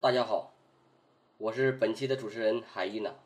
[0.00, 0.54] 大家好，
[1.38, 3.16] 我是本期的主持人海伊娜，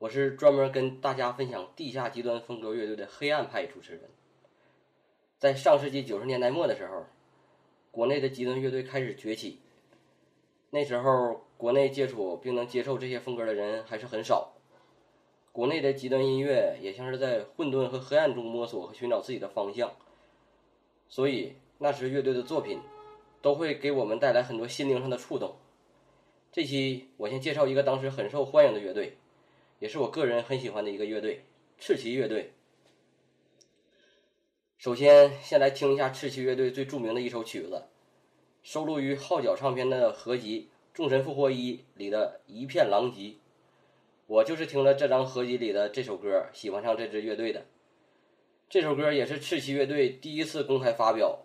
[0.00, 4.10] 我是专门跟大家分享地下极端风格乐队的黑暗派主持人。
[5.38, 7.06] 在上世纪九十年代末的时候，
[7.92, 9.60] 国内的极端乐队开始崛起。
[10.70, 14.54] 那时候，国内接触并能接受这些风格的人还是很少。
[15.52, 19.92] 国内的极端音乐也像是在混沌和黑暗中摸索和寻找自己的方向，
[21.08, 22.80] 所以那时乐队的作品。
[23.44, 25.56] 都会给我们带来很多心灵上的触动。
[26.50, 29.18] 这期我先介绍一个当时很受欢迎的乐队，
[29.80, 31.44] 也是我个人很喜欢的一个乐队——
[31.76, 32.54] 赤旗乐队。
[34.78, 37.82] 首先，先来听一下赤旗乐队最著名的一首曲子，
[38.62, 43.34] 收录于号角唱片的合集《众神复活一》里的一片狼藉。
[44.26, 47.66] 我就是听了这张合集里的这首歌，喜欢上这支乐队的。
[48.70, 51.43] 这首歌也是赤旗乐队第一次公开发表。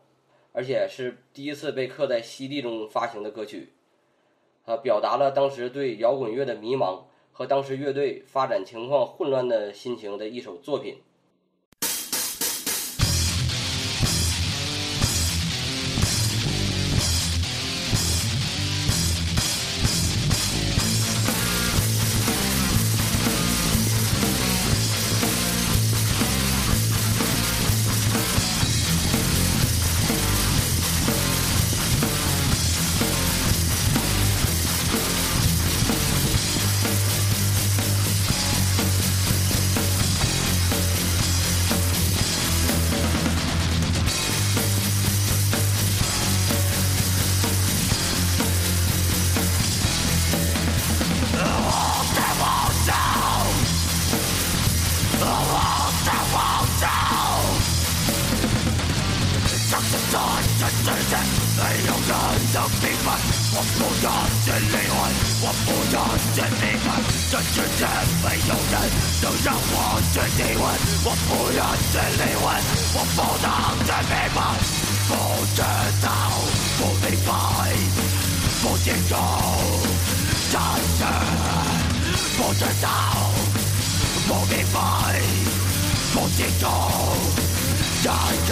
[0.52, 3.74] 而且是第一次被刻在 CD 中发行的歌曲，
[4.66, 11.02] 啊，表达了当时对摇滚乐的迷茫和当时乐队发展情况混乱的心情的一首作品。
[70.14, 70.64] 再追问，
[71.04, 71.60] 我不要
[71.94, 72.46] 再追问，
[72.94, 73.48] 我不能
[73.86, 74.38] 再追问。
[75.10, 75.12] 不
[75.56, 75.58] 知
[76.02, 76.08] 道，
[76.78, 77.30] 不明白，
[78.62, 79.12] 不清楚，
[80.52, 80.56] 但
[80.98, 81.00] 是
[82.38, 82.88] 不知道，
[84.28, 84.78] 不明白，
[86.14, 86.64] 不清楚，
[88.04, 88.08] 但
[88.46, 88.48] 是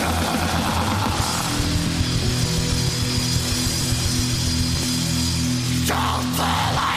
[5.86, 6.41] 就是
[6.75, 6.97] 来。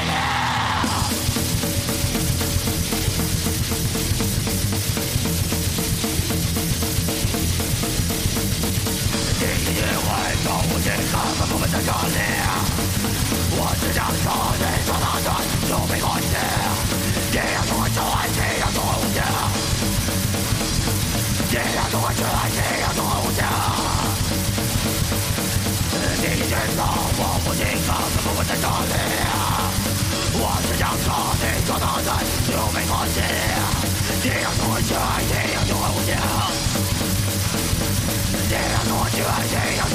[13.91, 15.27] 我只想做你左道者，
[15.69, 16.23] 永不放弃。
[17.33, 18.31] 一样仇恨却还一
[18.61, 19.19] 样仇恨无解，
[21.51, 23.43] 一样仇恨却还一样仇恨无解。
[25.91, 26.81] 自己知道
[27.19, 27.91] 我不行，可
[28.23, 28.95] 不会在放弃。
[29.27, 29.35] 啊！
[30.39, 32.09] 我只想做你左道者，
[32.55, 33.19] 永不放弃。
[34.23, 36.15] 一样仇恨却还一样仇恨无解，
[38.47, 39.91] 一样仇恨却还一样。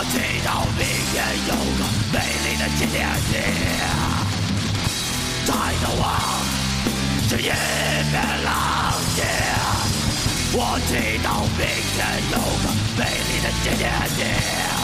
[0.00, 0.14] 我祈
[0.46, 1.82] 祷明天有个
[2.12, 3.02] 美丽的今天。
[5.44, 5.50] 再
[5.82, 6.06] 走啊，
[7.28, 8.14] 是一片
[8.44, 9.18] 狼藉。
[10.52, 11.66] 我祈祷明
[11.96, 11.98] 天
[12.30, 12.64] 有个
[12.96, 14.77] 美丽的今天。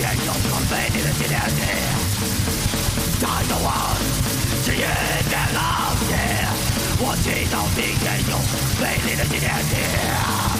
[0.00, 0.32] 天有
[0.70, 1.60] 美丽的晴天，你
[3.20, 3.68] 抬头望
[4.64, 5.58] 是一片蓝
[6.06, 6.10] 天。
[7.00, 8.32] 我祈祷明天有
[8.80, 10.57] 美丽的晴天。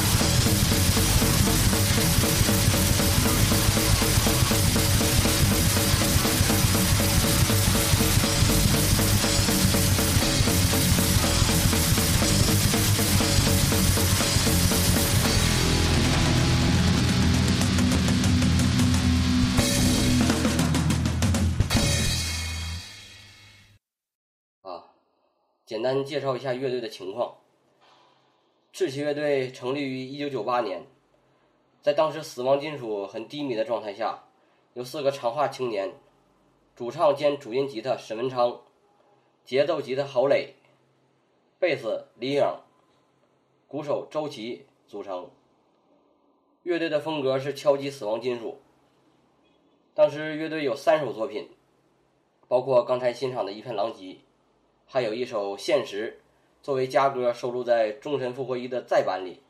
[25.69, 27.37] 简单介绍一下乐队的情况。
[28.73, 30.87] 赤旗乐队成立于1998年，
[31.83, 34.25] 在当时死亡金属很低迷的状态下，
[34.73, 35.93] 有四个长发青年，
[36.75, 38.63] 主唱兼主音吉他沈文昌，
[39.45, 40.55] 节奏吉他郝磊，
[41.59, 42.61] 贝斯李颖，
[43.67, 45.31] 鼓手周琦组成。
[46.63, 48.63] 乐队的风格是敲击死亡金属。
[49.93, 51.51] 当时乐队有三首作品，
[52.47, 54.17] 包括刚才欣赏的一片狼藉，
[54.91, 56.19] 还有一首《现实》，
[56.65, 59.43] 作为佳歌收录在《众神复活一》的再版里。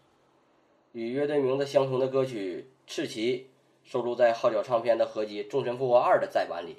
[0.91, 3.47] 与乐队名字相同的歌曲《赤旗》
[3.89, 6.73] 收录在号角唱片的合集《众神复活二》的再版里。《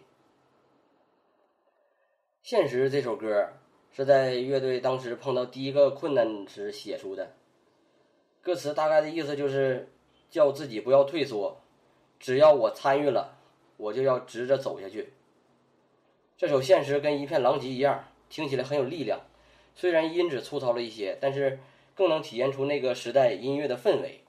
[2.43, 3.53] 现实》这首歌
[3.93, 7.31] 是在乐队当时碰到第一个困难时写出的，
[8.41, 9.89] 歌词大概的意思就是
[10.29, 11.61] 叫自己不要退缩，
[12.19, 13.37] 只要我参与了。
[13.77, 15.13] 我就要直着走下去。
[16.37, 19.21] 这首《现实》跟一片狼藉一样，听起来很有力量。
[19.75, 21.59] 虽然音质粗糙了一些，但是
[21.95, 24.21] 更能体现出那个时代音乐的氛围。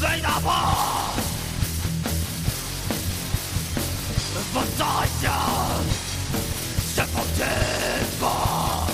[0.00, 0.52] 被打破，
[4.52, 4.84] 不再
[5.20, 5.24] 想
[6.94, 7.46] 身旁前
[8.20, 8.88] 方，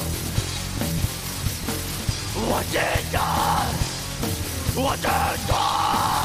[2.36, 2.74] 我依
[3.12, 3.14] 然，
[4.74, 5.06] 我执
[5.46, 6.23] 着。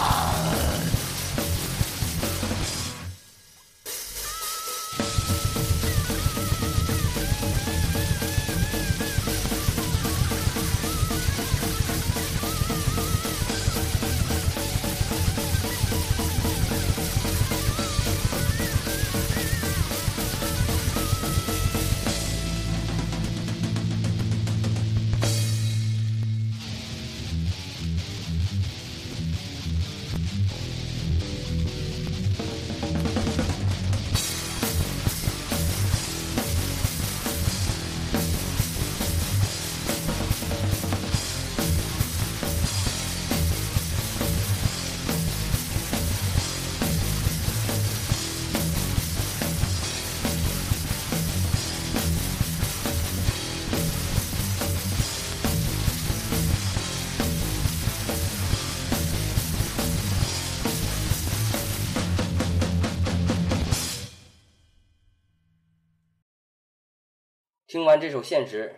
[67.70, 68.74] 听完这首《现实》，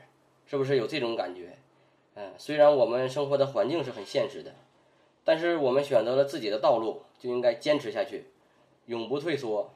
[0.50, 1.58] 是不是有这种感觉？
[2.16, 4.54] 嗯，虽然我们生活的环境是很现实的，
[5.24, 8.26] 但是我们选择了自己的道路，就应该坚持下去，
[8.88, 9.74] 永不退缩。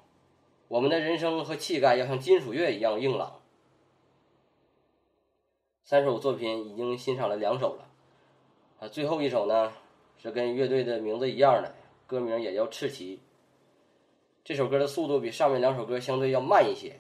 [0.68, 3.40] 我们的人生和气概要像金属乐一样硬朗。
[5.86, 7.88] 三首作品已经欣赏了两首了，
[8.82, 9.72] 啊，最后一首呢
[10.18, 11.74] 是跟乐队的名字一样的，
[12.06, 13.16] 歌名也叫《赤旗》。
[14.44, 17.00] 这首歌的速度比上面两首歌相对要慢一些。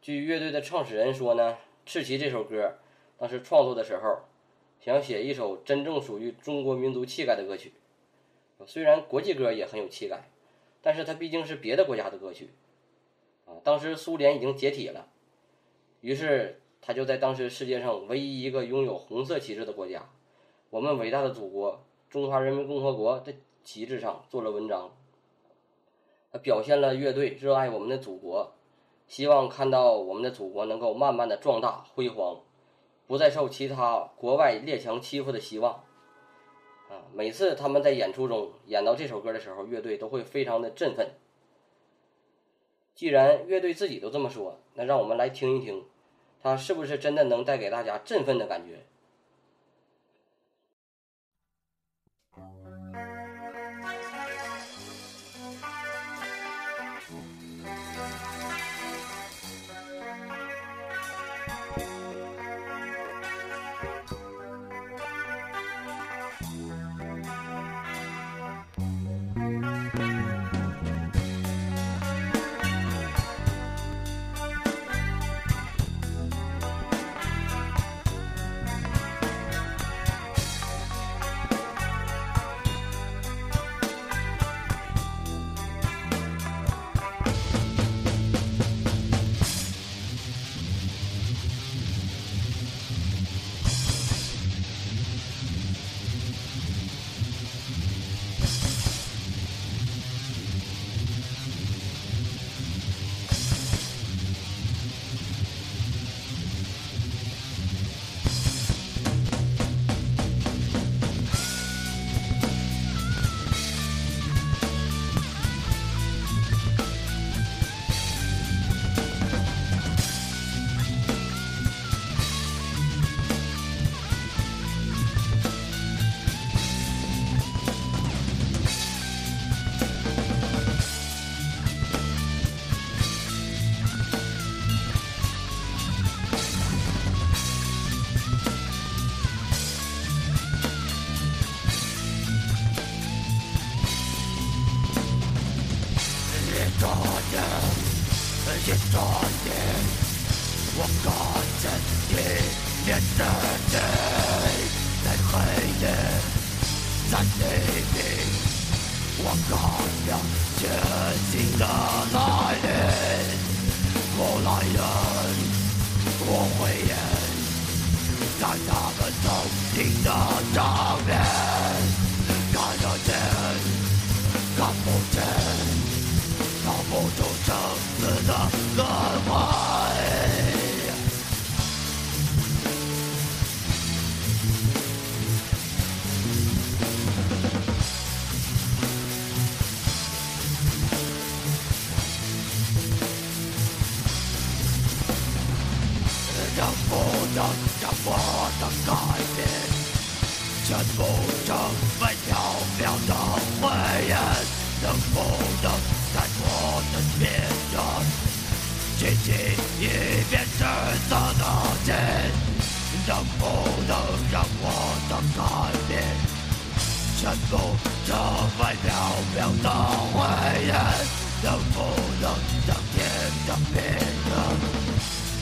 [0.00, 1.52] 据乐队的创始人说呢，
[1.84, 2.78] 《赤旗》这首歌
[3.18, 4.20] 当时创作的时候，
[4.80, 7.74] 想写一首真正属于中国民族气概的歌曲。
[8.66, 10.30] 虽然国际歌也很有气概，
[10.80, 12.50] 但是它毕竟是别的国家的歌曲。
[13.46, 15.08] 啊，当时苏联已经解体了，
[16.00, 16.56] 于是。
[16.82, 20.08] 他就在当时世界上唯一一个拥有红色旗帜的国家，
[20.70, 24.90] 我们伟大的祖国中华人民共和国的旗帜上做了文章。
[26.32, 28.54] 他表现了乐队热爱我们的祖国，
[29.10, 32.38] 希望看到我们的祖国能够慢慢的壮大辉煌，
[33.08, 35.82] 不再受其他国外列强欺负的希望。
[36.88, 41.10] 啊，每次他们在演出中演到这首歌的时候，乐队都会非常的振奋。
[42.94, 45.84] 既然乐队自己都这么说，那让我们来听一听。
[46.40, 48.86] 他是不是真的能带给大家振奋的感觉？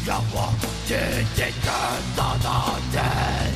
[0.09, 0.37] 让我
[0.87, 0.97] 紧
[1.37, 1.71] 紧的
[2.17, 3.48] 抓着你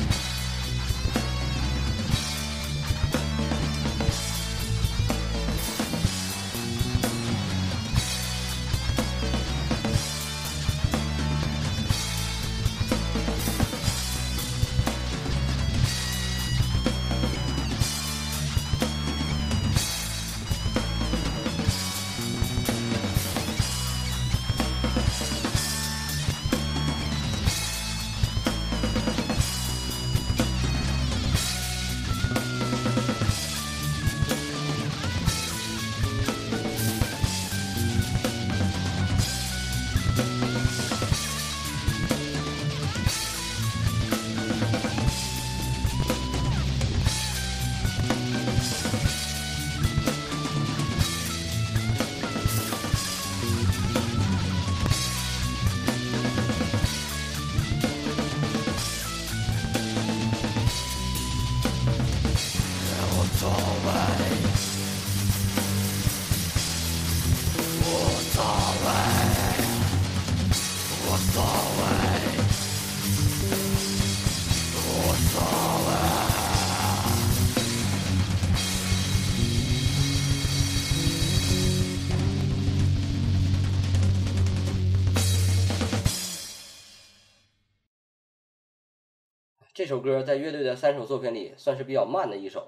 [89.73, 92.67] 这首歌在乐队的三首作品里算是比较慢的一首，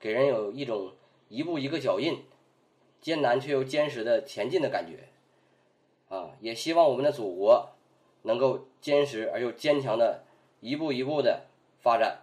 [0.00, 0.92] 给人有一种
[1.28, 2.24] 一步一个脚印，
[3.00, 5.08] 艰难却又坚实的前进的感觉。
[6.08, 7.70] 啊，也希望我们的祖国
[8.22, 10.24] 能够坚实而又坚强的
[10.58, 11.46] 一步一步的
[11.78, 12.22] 发展。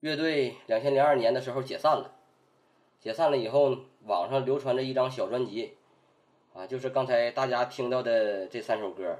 [0.00, 2.14] 乐队两千零二年的时候解散了，
[2.98, 5.74] 解散了以后，网上流传着一张小专辑，
[6.54, 9.18] 啊，就是刚才大家听到的这三首歌。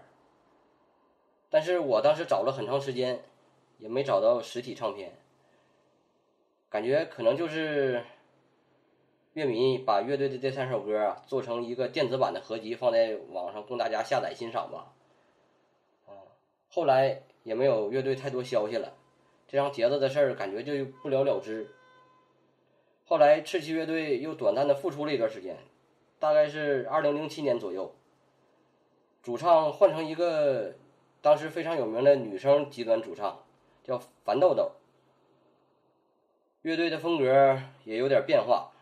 [1.57, 3.19] 但是我当时找了很长时间，
[3.79, 5.15] 也没找到实体唱片，
[6.69, 8.05] 感觉可能就是
[9.33, 14.93] 乐迷把乐队的这三首歌啊做成一个电子版的合集，放在网上供大家下载欣赏吧。
[16.05, 16.29] 啊，
[16.69, 18.93] 后来也没有乐队太多消息了。
[19.49, 21.71] 这张碟子的事儿感觉就不了了之。
[23.07, 25.57] 后来赤旗乐队又短暂的复出了一段时间，
[26.19, 27.95] 大概是二零零七年左右。
[29.23, 30.75] 主唱换成一个
[31.23, 33.43] 当时非常有名的女生极端主唱，
[33.83, 34.73] 叫樊豆豆。
[36.63, 38.73] 乐队的风格也有点变化，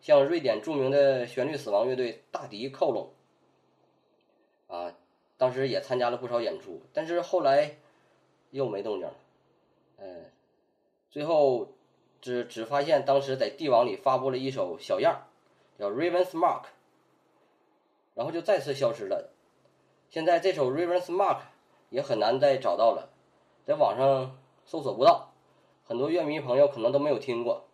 [0.00, 3.10] 向瑞典著名的旋律死亡乐队大迪靠拢。
[4.66, 4.94] 啊，
[5.36, 7.76] 当时也参加了不少演出，但是后来
[8.50, 9.14] 又没动静了。
[9.98, 10.24] 嗯，
[11.10, 11.72] 最后
[12.20, 15.26] 只只发现当时在帝王里发布了一首小样，
[15.78, 16.64] 叫 Raven's Mark，
[18.14, 19.30] 然后就再次消失了。
[20.08, 21.40] 现在这首 Raven's Mark
[21.94, 23.08] 也很难再找到了，
[23.64, 25.30] 在网上搜索不到，
[25.84, 27.66] 很多乐迷朋友可能都没有听过。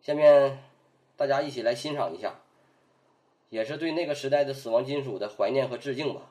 [0.00, 0.64] 下面
[1.18, 2.40] 大家一起来欣赏一下，
[3.50, 6.29] 也是对那个时代的死亡金属的怀念和致敬吧。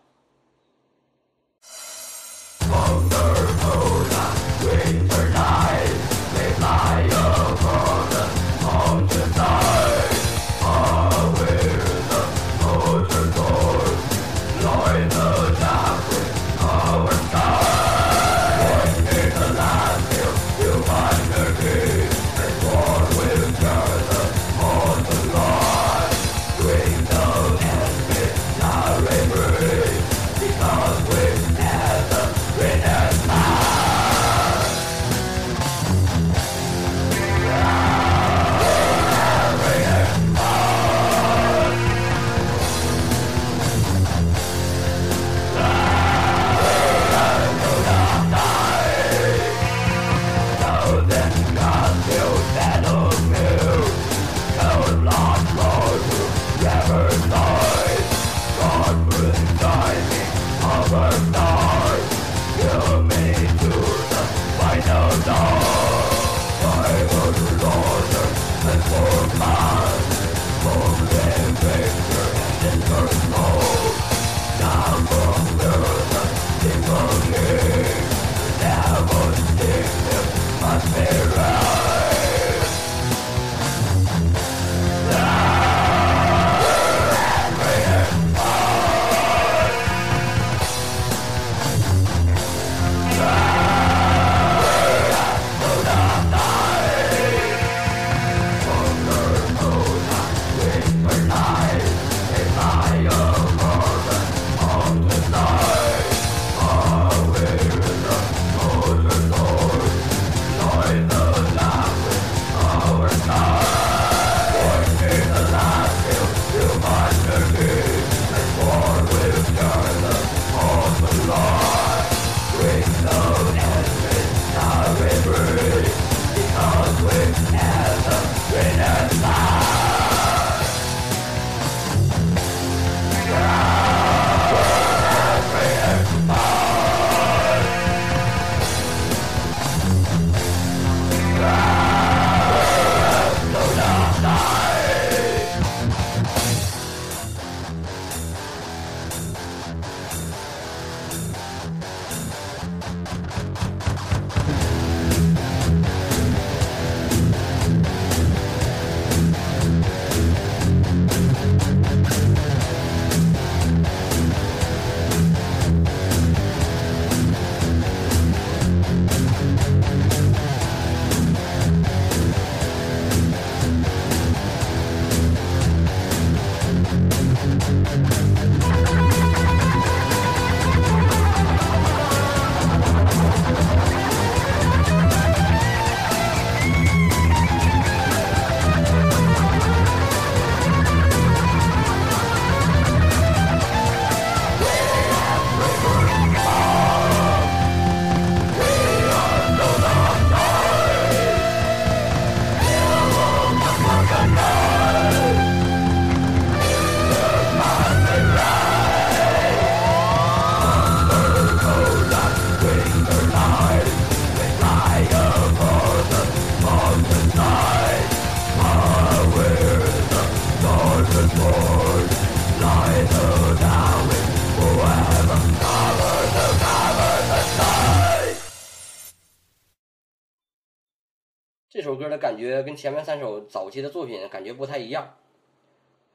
[231.69, 235.15] 这首歌的感觉跟前面三首早期的作品感觉不太一样，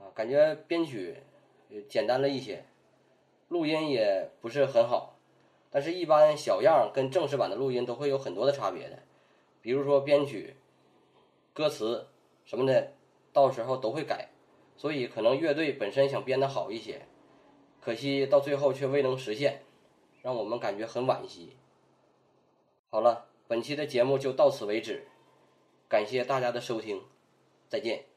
[0.00, 1.14] 啊，感觉编曲
[1.88, 2.64] 简单了一些，
[3.46, 5.16] 录音也不是很好，
[5.70, 8.98] 但是一般小样跟正式版的录音都会有很多的差别的，
[9.60, 10.56] 比如说编曲、
[11.52, 12.08] 歌词
[12.44, 12.92] 什么的，
[13.32, 14.30] 到时候都会改，
[14.76, 17.02] 所以可能乐队本身想编得好一些，
[17.80, 19.62] 可惜到最后却未能实现，
[20.20, 21.56] 让我们感觉很惋惜。
[22.90, 25.06] 好了，本期的节目就到此为止。
[25.94, 27.00] 感谢大家的收听，
[27.68, 28.13] 再见。